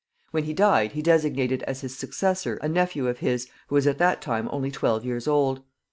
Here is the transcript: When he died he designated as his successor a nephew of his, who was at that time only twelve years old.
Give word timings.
When 0.31 0.45
he 0.45 0.53
died 0.53 0.93
he 0.93 1.03
designated 1.03 1.61
as 1.67 1.81
his 1.81 1.95
successor 1.95 2.55
a 2.63 2.67
nephew 2.67 3.07
of 3.07 3.19
his, 3.19 3.47
who 3.67 3.75
was 3.75 3.85
at 3.85 3.99
that 3.99 4.19
time 4.19 4.49
only 4.51 4.71
twelve 4.71 5.05
years 5.05 5.27
old. 5.27 5.61